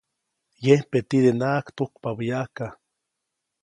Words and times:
Yempe 0.65 0.97
tidenaʼajk 1.09 1.67
tujkpabä 1.77 2.23
yaʼajka. 2.29 2.65